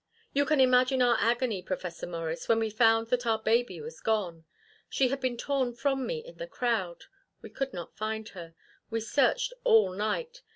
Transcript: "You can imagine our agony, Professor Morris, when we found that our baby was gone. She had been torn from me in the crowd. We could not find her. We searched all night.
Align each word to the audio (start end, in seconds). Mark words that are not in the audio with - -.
"You 0.33 0.45
can 0.47 0.59
imagine 0.59 0.99
our 1.03 1.15
agony, 1.19 1.61
Professor 1.61 2.07
Morris, 2.07 2.49
when 2.49 2.57
we 2.57 2.71
found 2.71 3.09
that 3.09 3.27
our 3.27 3.37
baby 3.37 3.79
was 3.79 3.99
gone. 3.99 4.45
She 4.89 5.09
had 5.09 5.21
been 5.21 5.37
torn 5.37 5.73
from 5.75 6.07
me 6.07 6.25
in 6.25 6.37
the 6.37 6.47
crowd. 6.47 7.03
We 7.43 7.51
could 7.51 7.71
not 7.71 7.95
find 7.97 8.27
her. 8.29 8.55
We 8.89 8.99
searched 8.99 9.53
all 9.63 9.91
night. 9.93 10.41